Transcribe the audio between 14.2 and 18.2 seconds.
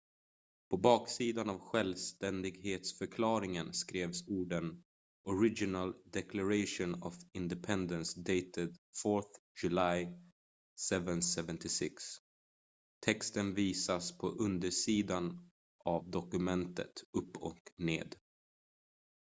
undersidan av dokumentet upp och ned.